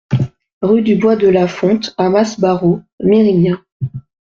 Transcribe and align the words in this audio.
Rue 0.63 0.81
du 0.81 0.95
Bois 0.95 1.15
de 1.15 1.27
la 1.27 1.47
Font 1.47 1.79
à 1.99 2.09
Masbaraud-Mérignat 2.09 3.61